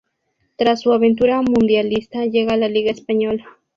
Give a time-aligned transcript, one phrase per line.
[0.55, 3.45] Tras su aventura mundialista, llega a la liga española.